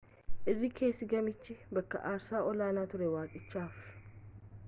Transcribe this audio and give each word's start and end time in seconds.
irri 0.53 0.69
keessi 0.79 1.07
gamichaa 1.11 1.57
bakka 1.79 2.01
aarsaa 2.13 2.41
olaanaa 2.53 2.87
ture 2.95 3.13
waaqichaaf 3.17 3.77